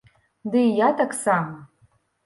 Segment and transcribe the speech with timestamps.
[0.55, 1.55] Ды і я таксама!